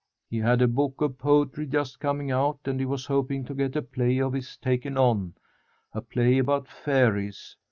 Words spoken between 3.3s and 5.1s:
to get a play of his taken